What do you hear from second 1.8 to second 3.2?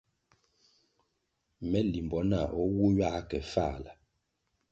limbo nah o wu ywa